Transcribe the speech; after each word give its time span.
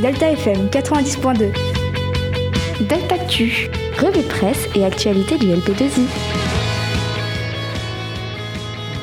Delta 0.00 0.30
FM 0.30 0.68
90.2. 0.68 1.52
Delta 2.88 3.16
Actu, 3.16 3.68
revue 3.98 4.22
de 4.22 4.28
presse 4.28 4.66
et 4.74 4.82
actualité 4.82 5.36
du 5.36 5.48
LP2I. 5.48 6.06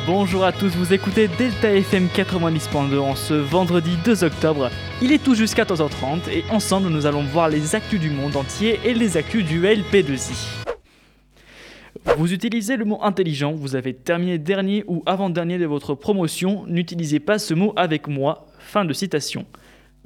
Bonjour 0.07 0.43
à 0.43 0.51
tous, 0.51 0.75
vous 0.75 0.93
écoutez 0.93 1.27
Delta 1.37 1.71
FM 1.71 2.07
90.2 2.07 2.97
en 2.97 3.13
ce 3.13 3.35
vendredi 3.35 3.91
2 4.05 4.23
octobre. 4.23 4.71
Il 5.03 5.11
est 5.11 5.23
tout 5.23 5.35
jusqu'à 5.35 5.65
14h30 5.65 6.31
et 6.31 6.43
ensemble 6.49 6.89
nous 6.89 7.05
allons 7.05 7.23
voir 7.25 7.49
les 7.49 7.75
actus 7.75 7.99
du 7.99 8.09
monde 8.09 8.35
entier 8.35 8.79
et 8.83 8.95
les 8.95 9.17
actus 9.17 9.45
du 9.45 9.61
LP2I. 9.61 10.65
Vous 12.17 12.33
utilisez 12.33 12.75
le 12.75 12.85
mot 12.85 12.97
intelligent, 13.03 13.51
vous 13.53 13.75
avez 13.75 13.93
terminé 13.93 14.39
dernier 14.39 14.83
ou 14.87 15.03
avant-dernier 15.05 15.59
de 15.59 15.67
votre 15.67 15.93
promotion, 15.93 16.65
n'utilisez 16.65 17.19
pas 17.19 17.37
ce 17.37 17.53
mot 17.53 17.73
avec 17.75 18.07
moi. 18.07 18.47
Fin 18.57 18.83
de 18.83 18.93
citation. 18.93 19.45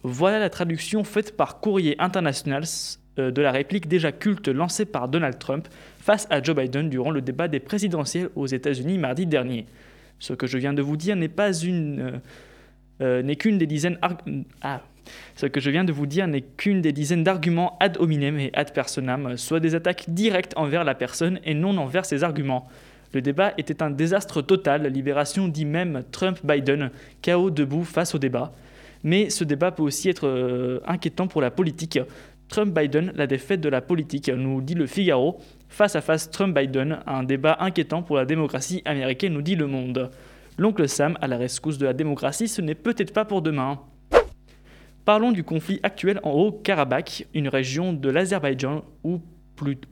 Voilà 0.03 0.39
la 0.39 0.49
traduction 0.49 1.03
faite 1.03 1.37
par 1.37 1.59
Courrier 1.59 1.95
International 1.99 2.63
euh, 3.19 3.29
de 3.29 3.41
la 3.41 3.51
réplique 3.51 3.87
déjà 3.87 4.11
culte 4.11 4.47
lancée 4.47 4.85
par 4.85 5.07
Donald 5.07 5.37
Trump 5.37 5.67
face 5.99 6.27
à 6.29 6.41
Joe 6.41 6.55
Biden 6.55 6.89
durant 6.89 7.11
le 7.11 7.21
débat 7.21 7.47
des 7.47 7.59
présidentielles 7.59 8.29
aux 8.35 8.47
États-Unis 8.47 8.97
mardi 8.97 9.25
dernier. 9.25 9.65
Ce 10.19 10.33
que 10.33 10.47
je 10.47 10.57
viens 10.57 10.73
de 10.73 10.81
vous 10.81 10.97
dire 10.97 11.15
n'est 11.15 11.31
euh, 11.39 12.11
euh, 13.01 13.35
qu'une 13.35 13.57
des 13.57 13.67
dizaines 13.67 13.97
ce 15.35 15.45
que 15.45 15.59
je 15.59 15.69
viens 15.69 15.83
de 15.83 15.91
vous 15.91 16.05
dire 16.05 16.27
n'est 16.27 16.41
qu'une 16.41 16.81
des 16.81 16.91
dizaines 16.91 17.23
d'arguments 17.23 17.77
ad 17.79 17.97
hominem 17.99 18.39
et 18.39 18.51
ad 18.53 18.71
personam, 18.71 19.35
soit 19.37 19.59
des 19.59 19.75
attaques 19.75 20.05
directes 20.07 20.53
envers 20.55 20.83
la 20.83 20.95
personne 20.95 21.39
et 21.43 21.53
non 21.53 21.77
envers 21.77 22.05
ses 22.05 22.23
arguments. 22.23 22.67
Le 23.13 23.21
débat 23.21 23.53
était 23.57 23.83
un 23.83 23.89
désastre 23.89 24.41
total, 24.41 24.85
libération 24.87 25.47
dit 25.47 25.65
même 25.65 26.03
Trump-Biden, 26.11 26.91
chaos 27.21 27.49
debout 27.49 27.83
face 27.83 28.15
au 28.15 28.19
débat. 28.19 28.53
Mais 29.03 29.29
ce 29.29 29.43
débat 29.43 29.71
peut 29.71 29.83
aussi 29.83 30.09
être 30.09 30.27
euh, 30.27 30.79
inquiétant 30.85 31.27
pour 31.27 31.41
la 31.41 31.51
politique. 31.51 31.99
Trump-Biden, 32.49 33.13
la 33.15 33.27
défaite 33.27 33.61
de 33.61 33.69
la 33.69 33.81
politique, 33.81 34.29
nous 34.29 34.61
dit 34.61 34.75
le 34.75 34.85
Figaro. 34.85 35.39
Face 35.69 35.95
à 35.95 36.01
face 36.01 36.29
Trump-Biden, 36.29 36.99
un 37.07 37.23
débat 37.23 37.57
inquiétant 37.61 38.03
pour 38.03 38.17
la 38.17 38.25
démocratie 38.25 38.81
américaine, 38.85 39.33
nous 39.33 39.41
dit 39.41 39.55
le 39.55 39.67
Monde. 39.67 40.11
L'oncle 40.57 40.87
Sam 40.87 41.17
à 41.21 41.27
la 41.27 41.37
rescousse 41.37 41.77
de 41.77 41.85
la 41.85 41.93
démocratie, 41.93 42.47
ce 42.47 42.61
n'est 42.61 42.75
peut-être 42.75 43.13
pas 43.13 43.25
pour 43.25 43.41
demain. 43.41 43.79
Parlons 45.05 45.31
du 45.31 45.43
conflit 45.43 45.79
actuel 45.81 46.19
en 46.23 46.31
Haut-Karabakh, 46.31 47.25
une 47.33 47.47
région 47.47 47.93
de 47.93 48.09
l'Azerbaïdjan 48.09 48.83
où, 49.03 49.21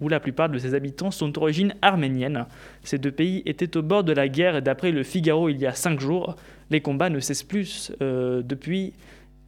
la 0.09 0.19
plupart 0.19 0.49
de 0.49 0.57
ses 0.57 0.73
habitants 0.73 1.11
sont 1.11 1.29
d'origine 1.29 1.73
arménienne. 1.81 2.45
Ces 2.83 2.97
deux 2.97 3.11
pays 3.11 3.43
étaient 3.45 3.75
au 3.77 3.81
bord 3.81 4.03
de 4.03 4.13
la 4.13 4.27
guerre 4.27 4.57
et 4.57 4.61
d'après 4.61 4.91
le 4.91 5.03
Figaro 5.03 5.49
il 5.49 5.57
y 5.57 5.65
a 5.65 5.73
cinq 5.73 5.99
jours, 5.99 6.35
les 6.69 6.81
combats 6.81 7.09
ne 7.09 7.19
cessent 7.19 7.43
plus 7.43 7.91
euh, 8.01 8.41
depuis, 8.43 8.93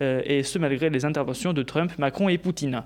euh, 0.02 0.22
et 0.26 0.44
ce 0.44 0.58
malgré 0.60 0.90
les 0.90 1.06
interventions 1.06 1.54
de 1.54 1.64
Trump, 1.64 1.92
Macron 1.98 2.30
et 2.30 2.38
Poutine. 2.38 2.84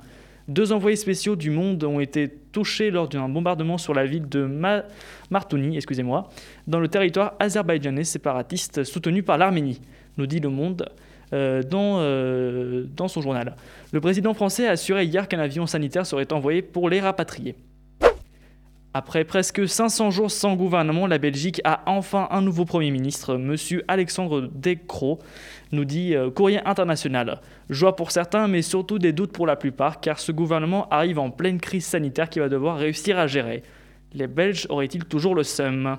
Deux 0.48 0.72
envoyés 0.72 0.96
spéciaux 0.96 1.36
du 1.36 1.50
monde 1.50 1.84
ont 1.84 2.00
été 2.00 2.30
touchés 2.52 2.92
lors 2.92 3.10
d'un 3.10 3.28
bombardement 3.28 3.78
sur 3.78 3.94
la 3.94 4.06
ville 4.06 4.30
de 4.30 4.46
Ma 4.46 4.84
Martouni, 5.32 5.76
excusez-moi, 5.76 6.30
dans 6.68 6.80
le 6.80 6.88
territoire 6.88 7.34
azerbaïdjanais 7.40 8.04
séparatiste 8.04 8.84
soutenu 8.84 9.24
par 9.24 9.38
l'Arménie, 9.40 9.82
nous 10.18 10.28
dit 10.28 10.40
Le 10.40 10.50
Monde. 10.50 10.88
Euh, 11.34 11.64
euh, 11.74 12.86
dans 12.96 13.08
son 13.08 13.20
journal. 13.20 13.56
Le 13.92 14.00
président 14.00 14.36
français 14.36 14.68
a 14.68 14.72
assuré 14.72 15.06
hier 15.06 15.28
qu'un 15.28 15.40
avion 15.40 15.66
sanitaire 15.66 16.06
serait 16.06 16.32
envoyé 16.32 16.62
pour 16.62 16.88
les 16.88 17.02
rapatrier. 17.02 17.56
Après 18.98 19.26
presque 19.26 19.68
500 19.68 20.10
jours 20.10 20.32
sans 20.32 20.56
gouvernement, 20.56 21.06
la 21.06 21.18
Belgique 21.18 21.60
a 21.66 21.82
enfin 21.86 22.30
un 22.32 22.42
nouveau 22.42 22.64
Premier 22.64 22.92
ministre, 22.92 23.36
M. 23.36 23.58
Alexandre 23.90 24.50
Decroix, 24.54 25.18
nous 25.74 25.84
dit 25.84 26.16
euh, 26.16 26.32
Courrier 26.32 26.62
International. 26.66 27.42
Joie 27.70 27.98
pour 27.98 28.12
certains, 28.12 28.48
mais 28.48 28.62
surtout 28.62 28.98
des 28.98 29.12
doutes 29.12 29.34
pour 29.34 29.48
la 29.48 29.58
plupart, 29.58 30.00
car 30.00 30.18
ce 30.18 30.32
gouvernement 30.32 30.88
arrive 30.92 31.20
en 31.20 31.30
pleine 31.30 31.60
crise 31.60 31.86
sanitaire 31.86 32.30
qu'il 32.30 32.42
va 32.42 32.48
devoir 32.48 32.78
réussir 32.78 33.20
à 33.20 33.28
gérer. 33.28 33.64
Les 34.14 34.28
Belges 34.28 34.66
auraient-ils 34.70 35.04
toujours 35.04 35.36
le 35.36 35.44
seum? 35.44 35.98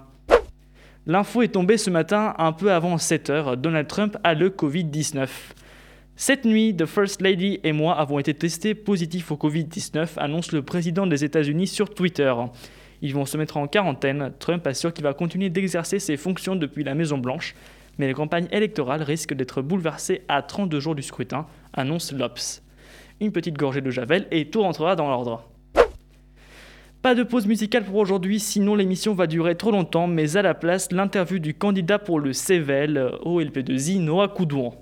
L'info 1.05 1.43
est 1.43 1.49
tombée 1.49 1.77
ce 1.77 1.91
matin 1.91 2.35
un 2.39 2.53
peu 2.53 2.73
avant 2.73 2.97
7h. 2.97 3.57
Donald 3.57 3.89
Trump 3.89 4.17
a 4.25 4.33
le 4.33 4.49
Covid-19. 4.49 5.29
Cette 6.17 6.47
nuit, 6.47 6.75
The 6.75 6.87
First 6.87 7.21
Lady 7.21 7.61
et 7.63 7.73
moi 7.73 7.93
avons 7.99 8.19
été 8.19 8.33
testés 8.33 8.75
positifs 8.75 9.31
au 9.33 9.37
Covid-19, 9.37 10.13
annonce 10.17 10.53
le 10.53 10.63
président 10.63 11.07
des 11.07 11.25
États-Unis 11.25 11.67
sur 11.67 11.91
Twitter. 11.91 12.33
Ils 13.03 13.15
vont 13.15 13.25
se 13.25 13.37
mettre 13.37 13.57
en 13.57 13.67
quarantaine. 13.67 14.33
Trump 14.39 14.67
assure 14.67 14.93
qu'il 14.93 15.05
va 15.05 15.15
continuer 15.15 15.51
d'exercer 15.51 15.99
ses 15.99 16.17
fonctions 16.17 16.57
depuis 16.57 16.85
la 16.85 16.95
Maison-Blanche, 16.95 17.55
mais 17.99 18.07
la 18.07 18.15
campagne 18.15 18.49
électorale 18.53 19.03
risque 19.03 19.35
d'être 19.35 19.63
bouleversée 19.63 20.23
à 20.29 20.43
32 20.43 20.81
jours 20.81 20.95
du 20.95 21.03
scrutin, 21.03 21.47
annonce 21.73 22.13
l'Ops. 22.13 22.63
Une 23.21 23.33
petite 23.33 23.57
gorgée 23.57 23.81
de 23.81 23.91
Javel 23.91 24.27
et 24.31 24.51
tout 24.51 24.63
rentrera 24.63 24.97
dans 24.97 25.09
l'ordre. 25.09 25.49
Pas 27.03 27.15
de 27.15 27.23
pause 27.23 27.47
musicale 27.47 27.85
pour 27.85 27.97
aujourd'hui, 27.97 28.41
sinon 28.41 28.75
l'émission 28.75 29.15
va 29.15 29.27
durer 29.27 29.55
trop 29.55 29.71
longtemps, 29.71 30.09
mais 30.09 30.37
à 30.37 30.43
la 30.43 30.55
place, 30.55 30.91
l'interview 30.91 31.39
du 31.39 31.55
candidat 31.55 31.99
pour 31.99 32.19
le 32.19 32.33
CVL 32.33 33.13
au 33.23 33.41
LP2I, 33.41 34.01
Noah 34.01 34.29
Coudouan. 34.29 34.75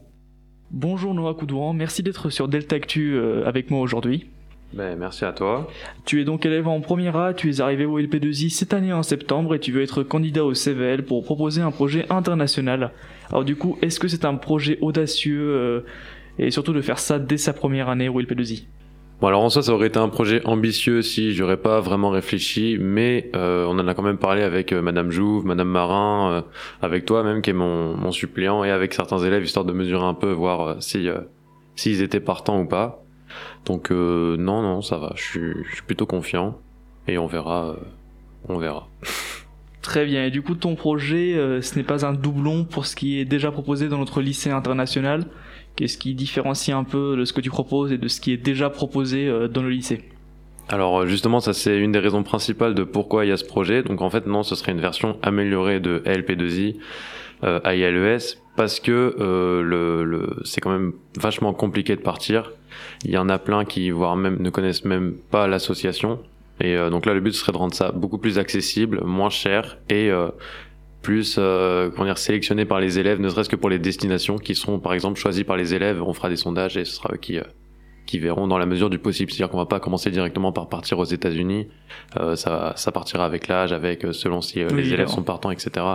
Bonjour 0.70 1.14
Noah 1.14 1.34
Coudouan, 1.34 1.74
merci 1.74 2.02
d'être 2.02 2.30
sur 2.30 2.48
Delta 2.48 2.76
Actu 2.76 3.14
euh, 3.14 3.46
avec 3.46 3.70
moi 3.70 3.80
aujourd'hui. 3.80 4.26
Ben, 4.74 4.98
merci 4.98 5.24
à 5.24 5.32
toi. 5.32 5.68
Tu 6.04 6.20
es 6.20 6.24
donc 6.24 6.44
élève 6.44 6.66
en 6.66 6.80
première 6.80 7.16
A, 7.16 7.32
tu 7.32 7.50
es 7.50 7.60
arrivé 7.60 7.84
au 7.84 8.00
LP2I 8.00 8.50
cette 8.50 8.74
année 8.74 8.92
en 8.92 9.02
septembre 9.02 9.54
et 9.54 9.60
tu 9.60 9.70
veux 9.70 9.82
être 9.82 10.02
candidat 10.02 10.44
au 10.44 10.52
CVL 10.52 11.04
pour 11.04 11.22
proposer 11.24 11.62
un 11.62 11.70
projet 11.70 12.06
international. 12.10 12.90
Alors 13.30 13.44
du 13.44 13.54
coup, 13.54 13.78
est-ce 13.82 14.00
que 14.00 14.08
c'est 14.08 14.24
un 14.24 14.34
projet 14.34 14.78
audacieux 14.80 15.40
euh, 15.40 15.80
et 16.38 16.50
surtout 16.50 16.72
de 16.72 16.80
faire 16.80 16.98
ça 16.98 17.18
dès 17.18 17.36
sa 17.36 17.52
première 17.52 17.88
année 17.88 18.08
au 18.08 18.20
LP2I 18.20 18.64
Bon 19.20 19.28
alors 19.28 19.42
en 19.42 19.48
soi 19.48 19.62
ça 19.62 19.72
aurait 19.72 19.86
été 19.86 19.98
un 19.98 20.08
projet 20.08 20.44
ambitieux 20.44 21.00
si 21.00 21.34
j'aurais 21.34 21.56
pas 21.56 21.80
vraiment 21.80 22.10
réfléchi, 22.10 22.76
mais 22.80 23.30
euh, 23.36 23.64
on 23.66 23.78
en 23.78 23.86
a 23.86 23.94
quand 23.94 24.02
même 24.02 24.18
parlé 24.18 24.42
avec 24.42 24.72
euh, 24.72 24.82
Madame 24.82 25.12
Jouve, 25.12 25.46
Madame 25.46 25.68
Marin, 25.68 26.32
euh, 26.32 26.42
avec 26.82 27.04
toi 27.04 27.22
même 27.22 27.40
qui 27.40 27.50
est 27.50 27.54
mon, 27.54 27.96
mon 27.96 28.10
suppléant 28.10 28.64
et 28.64 28.70
avec 28.70 28.92
certains 28.92 29.18
élèves 29.18 29.44
histoire 29.44 29.64
de 29.64 29.72
mesurer 29.72 30.04
un 30.04 30.14
peu, 30.14 30.32
voir 30.32 30.82
si 30.82 31.08
s'ils 31.76 32.02
étaient 32.02 32.20
partants 32.20 32.60
ou 32.60 32.66
pas. 32.66 33.03
Donc 33.64 33.90
non 33.90 34.62
non 34.62 34.82
ça 34.82 34.98
va, 34.98 35.12
je 35.16 35.22
suis, 35.22 35.52
je 35.68 35.74
suis 35.74 35.82
plutôt 35.82 36.06
confiant 36.06 36.58
et 37.08 37.18
on 37.18 37.26
verra, 37.26 37.76
on 38.48 38.58
verra. 38.58 38.88
Très 39.82 40.06
bien. 40.06 40.24
Et 40.24 40.30
du 40.30 40.40
coup, 40.40 40.54
ton 40.54 40.76
projet, 40.76 41.34
ce 41.60 41.76
n'est 41.76 41.82
pas 41.82 42.06
un 42.06 42.14
doublon 42.14 42.64
pour 42.64 42.86
ce 42.86 42.96
qui 42.96 43.20
est 43.20 43.26
déjà 43.26 43.50
proposé 43.50 43.90
dans 43.90 43.98
notre 43.98 44.22
lycée 44.22 44.50
international. 44.50 45.26
Qu'est-ce 45.76 45.98
qui 45.98 46.14
différencie 46.14 46.76
un 46.76 46.84
peu 46.84 47.16
de 47.16 47.24
ce 47.24 47.32
que 47.32 47.40
tu 47.40 47.50
proposes 47.50 47.90
et 47.90 47.98
de 47.98 48.06
ce 48.06 48.20
qui 48.20 48.32
est 48.32 48.36
déjà 48.36 48.70
proposé 48.70 49.26
euh, 49.26 49.48
dans 49.48 49.62
le 49.62 49.70
lycée? 49.70 50.04
Alors 50.68 51.00
euh, 51.00 51.06
justement, 51.06 51.40
ça 51.40 51.52
c'est 51.52 51.76
une 51.76 51.90
des 51.90 51.98
raisons 51.98 52.22
principales 52.22 52.74
de 52.74 52.84
pourquoi 52.84 53.24
il 53.24 53.28
y 53.28 53.32
a 53.32 53.36
ce 53.36 53.44
projet. 53.44 53.82
Donc 53.82 54.00
en 54.00 54.08
fait, 54.08 54.26
non, 54.26 54.44
ce 54.44 54.54
serait 54.54 54.72
une 54.72 54.80
version 54.80 55.18
améliorée 55.22 55.80
de 55.80 56.00
LP2I 56.06 56.76
euh, 57.42 57.58
à 57.64 57.74
ILES 57.74 58.38
parce 58.56 58.80
que 58.80 59.16
euh, 59.18 59.62
le, 59.62 60.04
le 60.04 60.36
c'est 60.44 60.60
quand 60.60 60.70
même 60.70 60.92
vachement 61.16 61.52
compliqué 61.52 61.96
de 61.96 62.00
partir. 62.00 62.52
Il 63.04 63.10
y 63.10 63.18
en 63.18 63.28
a 63.28 63.38
plein 63.38 63.64
qui 63.64 63.90
voire 63.90 64.16
même 64.16 64.38
ne 64.40 64.50
connaissent 64.50 64.84
même 64.84 65.14
pas 65.30 65.46
l'association. 65.46 66.20
Et 66.60 66.76
donc 66.88 67.04
là, 67.04 67.14
le 67.14 67.20
but 67.20 67.32
serait 67.32 67.50
de 67.50 67.56
rendre 67.56 67.74
ça 67.74 67.90
beaucoup 67.90 68.18
plus 68.18 68.38
accessible, 68.38 69.02
moins 69.04 69.28
cher 69.28 69.76
et 69.90 70.12
plus 71.04 71.36
euh, 71.38 71.90
comment 71.90 72.06
dire 72.06 72.18
sélectionné 72.18 72.64
par 72.64 72.80
les 72.80 72.98
élèves, 72.98 73.20
ne 73.20 73.28
serait-ce 73.28 73.48
que 73.48 73.54
pour 73.54 73.70
les 73.70 73.78
destinations 73.78 74.38
qui 74.38 74.56
seront 74.56 74.80
par 74.80 74.94
exemple 74.94 75.20
choisies 75.20 75.44
par 75.44 75.56
les 75.56 75.74
élèves. 75.74 76.02
On 76.02 76.12
fera 76.12 76.28
des 76.28 76.36
sondages 76.36 76.76
et 76.76 76.84
ce 76.84 76.94
sera 76.94 77.10
eux 77.12 77.18
qui 77.18 77.38
euh, 77.38 77.44
qui 78.06 78.18
verront 78.18 78.48
dans 78.48 78.58
la 78.58 78.66
mesure 78.66 78.90
du 78.90 78.98
possible. 78.98 79.30
C'est-à-dire 79.30 79.50
qu'on 79.50 79.58
va 79.58 79.66
pas 79.66 79.80
commencer 79.80 80.10
directement 80.10 80.52
par 80.52 80.68
partir 80.68 80.98
aux 80.98 81.04
États-Unis. 81.04 81.68
Euh, 82.18 82.34
ça 82.34 82.72
ça 82.76 82.90
partira 82.90 83.24
avec 83.24 83.46
l'âge, 83.46 83.72
avec 83.72 84.04
euh, 84.04 84.12
selon 84.12 84.40
si 84.40 84.60
euh, 84.60 84.68
les 84.68 84.92
élèves 84.92 85.08
sont 85.08 85.22
partants, 85.22 85.50
etc. 85.50 85.86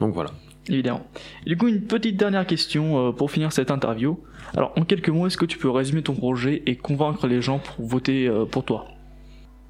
Donc 0.00 0.14
voilà. 0.14 0.30
Évidemment. 0.68 1.06
du 1.46 1.56
coup, 1.56 1.68
une 1.68 1.82
petite 1.82 2.16
dernière 2.16 2.46
question 2.46 3.12
pour 3.12 3.30
finir 3.30 3.52
cette 3.52 3.70
interview. 3.70 4.18
Alors, 4.56 4.72
en 4.76 4.82
quelques 4.82 5.10
mots, 5.10 5.26
est-ce 5.26 5.36
que 5.36 5.44
tu 5.44 5.58
peux 5.58 5.70
résumer 5.70 6.02
ton 6.02 6.14
projet 6.14 6.62
et 6.66 6.76
convaincre 6.76 7.26
les 7.26 7.40
gens 7.40 7.58
pour 7.58 7.86
voter 7.86 8.30
pour 8.50 8.64
toi? 8.64 8.86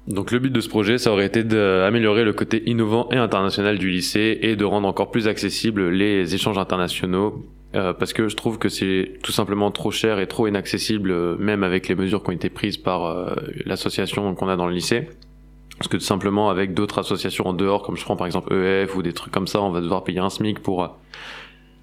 Donc 0.07 0.31
le 0.31 0.39
but 0.39 0.51
de 0.51 0.61
ce 0.61 0.69
projet, 0.69 0.97
ça 0.97 1.11
aurait 1.11 1.25
été 1.25 1.43
d'améliorer 1.43 2.23
le 2.23 2.31
côté 2.31 2.63
innovant 2.65 3.09
et 3.11 3.17
international 3.17 3.77
du 3.77 3.89
lycée 3.89 4.39
et 4.41 4.55
de 4.55 4.63
rendre 4.63 4.87
encore 4.87 5.11
plus 5.11 5.27
accessibles 5.27 5.89
les 5.89 6.33
échanges 6.33 6.57
internationaux 6.57 7.45
euh, 7.75 7.91
parce 7.93 8.13
que 8.13 8.29
je 8.29 8.35
trouve 8.37 8.57
que 8.57 8.69
c'est 8.69 9.19
tout 9.21 9.33
simplement 9.33 9.69
trop 9.71 9.91
cher 9.91 10.19
et 10.19 10.27
trop 10.27 10.47
inaccessible 10.47 11.11
euh, 11.11 11.35
même 11.37 11.63
avec 11.63 11.89
les 11.89 11.95
mesures 11.95 12.23
qui 12.23 12.29
ont 12.29 12.33
été 12.33 12.49
prises 12.49 12.77
par 12.77 13.05
euh, 13.05 13.35
l'association 13.65 14.33
qu'on 14.35 14.47
a 14.47 14.55
dans 14.55 14.67
le 14.67 14.73
lycée. 14.73 15.09
Parce 15.77 15.87
que 15.87 15.97
tout 15.97 16.03
simplement 16.03 16.49
avec 16.49 16.73
d'autres 16.73 16.99
associations 16.99 17.47
en 17.47 17.53
dehors, 17.53 17.83
comme 17.83 17.97
je 17.97 18.03
prends 18.03 18.15
par 18.15 18.25
exemple 18.27 18.53
EF 18.53 18.95
ou 18.95 19.03
des 19.03 19.13
trucs 19.13 19.33
comme 19.33 19.47
ça, 19.47 19.61
on 19.61 19.69
va 19.69 19.81
devoir 19.81 20.03
payer 20.03 20.19
un 20.19 20.29
SMIC 20.29 20.59
pour 20.59 20.97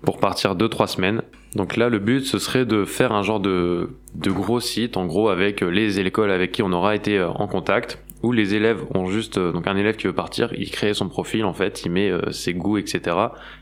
pour 0.02 0.18
partir 0.18 0.54
deux 0.54 0.68
trois 0.68 0.86
semaines. 0.86 1.22
Donc 1.54 1.76
là, 1.76 1.88
le 1.88 1.98
but 1.98 2.26
ce 2.26 2.38
serait 2.38 2.66
de 2.66 2.84
faire 2.84 3.12
un 3.12 3.22
genre 3.22 3.40
de 3.40 3.90
de 4.14 4.30
gros 4.30 4.60
site, 4.60 4.96
en 4.96 5.06
gros 5.06 5.28
avec 5.28 5.60
les 5.60 6.00
écoles 6.00 6.30
avec 6.30 6.50
qui 6.52 6.62
on 6.62 6.72
aura 6.72 6.96
été 6.96 7.22
en 7.22 7.46
contact 7.46 8.04
où 8.24 8.32
les 8.32 8.54
élèves 8.54 8.82
ont 8.94 9.06
juste 9.06 9.36
euh, 9.36 9.52
donc 9.52 9.66
un 9.66 9.76
élève 9.76 9.96
qui 9.96 10.06
veut 10.06 10.14
partir, 10.14 10.52
il 10.54 10.70
crée 10.70 10.94
son 10.94 11.08
profil 11.08 11.44
en 11.44 11.52
fait, 11.52 11.84
il 11.84 11.92
met 11.92 12.10
euh, 12.10 12.32
ses 12.32 12.54
goûts, 12.54 12.78
etc. 12.78 13.16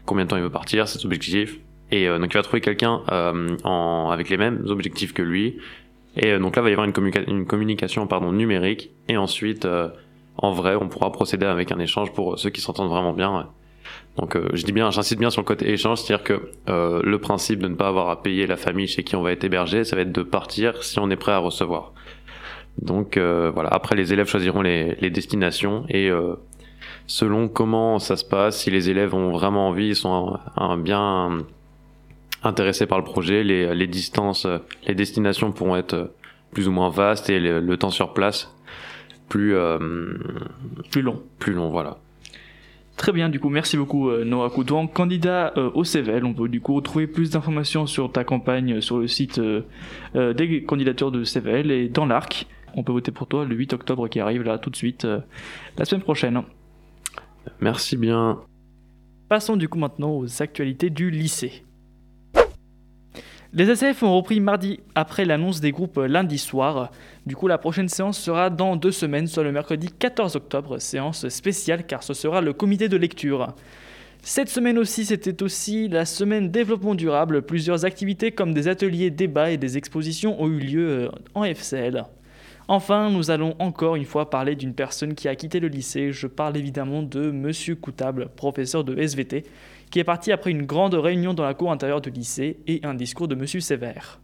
Combien 0.06 0.24
de 0.24 0.30
temps 0.30 0.36
il 0.36 0.42
veut 0.42 0.50
partir, 0.50 0.86
ses 0.86 1.04
objectifs, 1.04 1.58
et 1.90 2.08
euh, 2.08 2.18
donc 2.18 2.32
il 2.32 2.36
va 2.36 2.42
trouver 2.42 2.60
quelqu'un 2.60 3.02
en, 3.64 4.10
avec 4.10 4.28
les 4.30 4.36
mêmes 4.36 4.62
objectifs 4.66 5.12
que 5.12 5.22
lui, 5.22 5.58
Et 6.16 6.38
donc 6.38 6.54
là, 6.54 6.62
il 6.62 6.64
va 6.64 6.70
y 6.70 6.72
avoir 6.72 6.86
une, 6.86 7.10
une 7.26 7.46
communication 7.46 8.06
pardon, 8.06 8.32
numérique. 8.32 8.90
Et 9.08 9.16
ensuite, 9.16 9.66
en 10.38 10.52
vrai, 10.52 10.76
on 10.76 10.88
pourra 10.88 11.12
procéder 11.12 11.46
avec 11.46 11.72
un 11.72 11.78
échange 11.78 12.12
pour 12.12 12.38
ceux 12.38 12.50
qui 12.50 12.60
s'entendent 12.60 12.90
vraiment 12.90 13.12
bien. 13.12 13.48
Donc 14.16 14.36
je 14.52 14.64
dis 14.64 14.72
bien, 14.72 14.90
j'insiste 14.90 15.18
bien 15.18 15.30
sur 15.30 15.40
le 15.40 15.46
côté 15.46 15.70
échange, 15.70 16.00
c'est-à-dire 16.00 16.24
que 16.24 16.50
le 16.66 17.18
principe 17.18 17.60
de 17.60 17.68
ne 17.68 17.74
pas 17.74 17.88
avoir 17.88 18.10
à 18.10 18.22
payer 18.22 18.46
la 18.46 18.56
famille 18.56 18.86
chez 18.86 19.04
qui 19.04 19.16
on 19.16 19.22
va 19.22 19.32
être 19.32 19.44
hébergé, 19.44 19.84
ça 19.84 19.96
va 19.96 20.02
être 20.02 20.12
de 20.12 20.22
partir 20.22 20.82
si 20.82 20.98
on 20.98 21.10
est 21.10 21.16
prêt 21.16 21.32
à 21.32 21.38
recevoir. 21.38 21.92
Donc 22.80 23.18
voilà, 23.18 23.68
après 23.70 23.96
les 23.96 24.12
élèves 24.12 24.28
choisiront 24.28 24.62
les, 24.62 24.96
les 25.00 25.10
destinations 25.10 25.84
et 25.88 26.10
selon 27.06 27.48
comment 27.48 27.98
ça 27.98 28.16
se 28.16 28.24
passe, 28.24 28.60
si 28.60 28.70
les 28.70 28.90
élèves 28.90 29.14
ont 29.14 29.30
vraiment 29.30 29.68
envie, 29.68 29.88
ils 29.88 29.96
sont 29.96 30.38
bien 30.78 31.44
intéressés 32.44 32.86
par 32.86 32.98
le 32.98 33.04
projet, 33.04 33.44
les, 33.44 33.86
distances, 33.86 34.46
les 34.86 34.94
destinations 34.94 35.52
pourront 35.52 35.76
être 35.76 36.12
plus 36.52 36.68
ou 36.68 36.72
moins 36.72 36.90
vastes 36.90 37.30
et 37.30 37.40
le, 37.40 37.76
temps 37.76 37.90
sur 37.90 38.12
place 38.12 38.54
plus 39.32 39.54
euh, 39.54 39.78
plus 40.90 41.00
long. 41.00 41.22
Plus 41.38 41.54
long, 41.54 41.70
voilà. 41.70 41.96
Très 42.98 43.12
bien, 43.12 43.30
du 43.30 43.40
coup, 43.40 43.48
merci 43.48 43.78
beaucoup 43.78 44.10
euh, 44.10 44.26
Noah 44.26 44.50
Coudouan, 44.50 44.86
candidat 44.86 45.54
euh, 45.56 45.70
au 45.72 45.84
CEVEL. 45.84 46.26
On 46.26 46.34
peut 46.34 46.50
du 46.50 46.60
coup 46.60 46.78
trouver 46.82 47.06
plus 47.06 47.30
d'informations 47.30 47.86
sur 47.86 48.12
ta 48.12 48.24
campagne 48.24 48.82
sur 48.82 48.98
le 48.98 49.06
site 49.06 49.40
des 50.14 50.64
candidatures 50.64 51.10
de 51.10 51.24
CEVEL 51.24 51.70
et 51.70 51.88
dans 51.88 52.04
l'ARC. 52.04 52.46
On 52.74 52.82
peut 52.82 52.92
voter 52.92 53.10
pour 53.10 53.26
toi 53.26 53.46
le 53.46 53.56
8 53.56 53.72
octobre 53.72 54.06
qui 54.08 54.20
arrive 54.20 54.42
là 54.42 54.58
tout 54.58 54.68
de 54.68 54.76
suite, 54.76 55.06
la 55.78 55.84
semaine 55.86 56.02
prochaine. 56.02 56.42
Merci 57.60 57.96
bien. 57.96 58.38
Passons 59.30 59.56
du 59.56 59.66
coup 59.66 59.78
maintenant 59.78 60.10
aux 60.10 60.42
actualités 60.42 60.90
du 60.90 61.10
lycée. 61.10 61.64
Les 63.54 63.68
SF 63.68 64.02
ont 64.02 64.16
repris 64.16 64.40
mardi 64.40 64.80
après 64.94 65.26
l'annonce 65.26 65.60
des 65.60 65.72
groupes 65.72 65.98
lundi 65.98 66.38
soir. 66.38 66.90
Du 67.26 67.36
coup, 67.36 67.48
la 67.48 67.58
prochaine 67.58 67.90
séance 67.90 68.18
sera 68.18 68.48
dans 68.48 68.76
deux 68.76 68.92
semaines, 68.92 69.26
soit 69.26 69.42
le 69.42 69.52
mercredi 69.52 69.88
14 69.90 70.36
octobre, 70.36 70.78
séance 70.78 71.28
spéciale 71.28 71.84
car 71.86 72.02
ce 72.02 72.14
sera 72.14 72.40
le 72.40 72.54
comité 72.54 72.88
de 72.88 72.96
lecture. 72.96 73.54
Cette 74.22 74.48
semaine 74.48 74.78
aussi, 74.78 75.04
c'était 75.04 75.42
aussi 75.42 75.88
la 75.88 76.06
semaine 76.06 76.50
développement 76.50 76.94
durable. 76.94 77.42
Plusieurs 77.42 77.84
activités 77.84 78.32
comme 78.32 78.54
des 78.54 78.68
ateliers, 78.68 79.10
débats 79.10 79.50
et 79.50 79.58
des 79.58 79.76
expositions 79.76 80.40
ont 80.40 80.48
eu 80.48 80.58
lieu 80.58 80.88
euh, 80.88 81.08
en 81.34 81.44
FCL. 81.44 82.04
Enfin, 82.68 83.10
nous 83.10 83.30
allons 83.30 83.56
encore 83.58 83.96
une 83.96 84.04
fois 84.04 84.30
parler 84.30 84.54
d'une 84.54 84.74
personne 84.74 85.14
qui 85.14 85.28
a 85.28 85.34
quitté 85.34 85.60
le 85.60 85.68
lycée. 85.68 86.12
Je 86.12 86.26
parle 86.26 86.56
évidemment 86.56 87.02
de 87.02 87.30
Monsieur 87.30 87.74
Coutable, 87.74 88.28
professeur 88.36 88.84
de 88.84 88.96
SVT, 88.96 89.44
qui 89.90 89.98
est 89.98 90.04
parti 90.04 90.32
après 90.32 90.50
une 90.50 90.64
grande 90.64 90.94
réunion 90.94 91.34
dans 91.34 91.44
la 91.44 91.54
cour 91.54 91.72
intérieure 91.72 92.00
du 92.00 92.10
lycée 92.10 92.60
et 92.66 92.80
un 92.84 92.94
discours 92.94 93.28
de 93.28 93.34
Monsieur 93.34 93.60
Sévère. 93.60 94.20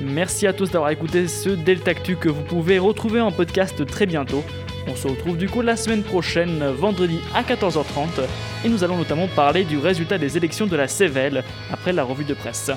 Merci 0.00 0.46
à 0.46 0.52
tous 0.52 0.70
d'avoir 0.70 0.90
écouté 0.90 1.28
ce 1.28 1.50
Deltactu 1.50 2.16
que 2.16 2.28
vous 2.28 2.42
pouvez 2.42 2.78
retrouver 2.78 3.20
en 3.20 3.32
podcast 3.32 3.84
très 3.86 4.06
bientôt. 4.06 4.44
On 4.86 4.94
se 4.94 5.08
retrouve 5.08 5.38
du 5.38 5.48
coup 5.48 5.62
la 5.62 5.76
semaine 5.76 6.02
prochaine, 6.02 6.62
vendredi 6.72 7.18
à 7.34 7.42
14h30, 7.42 8.26
et 8.64 8.68
nous 8.68 8.84
allons 8.84 8.98
notamment 8.98 9.28
parler 9.28 9.64
du 9.64 9.78
résultat 9.78 10.18
des 10.18 10.36
élections 10.36 10.66
de 10.66 10.76
la 10.76 10.88
CEVEL 10.88 11.42
après 11.72 11.92
la 11.92 12.04
revue 12.04 12.24
de 12.24 12.34
presse. 12.34 12.70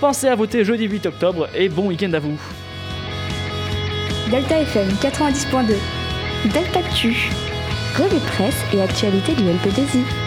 Pensez 0.00 0.28
à 0.28 0.34
voter 0.34 0.62
jeudi 0.62 0.84
8 0.84 1.06
octobre 1.06 1.48
et 1.54 1.70
bon 1.70 1.86
week-end 1.86 2.12
à 2.12 2.18
vous. 2.18 2.38
Delta 4.30 4.60
FM 4.60 4.88
90.2. 5.00 5.74
Delta 6.52 6.82
Q. 6.94 7.30
Revue 7.96 8.20
presse 8.26 8.62
et 8.74 8.82
actualité 8.82 9.32
du 9.32 9.44
LPDZ. 9.44 10.25